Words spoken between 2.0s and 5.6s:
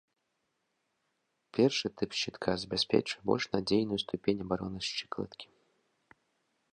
тып шчытка забяспечвае больш надзейную ступень абароны шчыкалаткі.